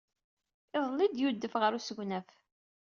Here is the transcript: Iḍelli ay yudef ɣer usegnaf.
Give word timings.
Iḍelli 0.77 1.05
ay 1.05 1.13
yudef 1.19 1.53
ɣer 1.61 1.71
usegnaf. 1.77 2.29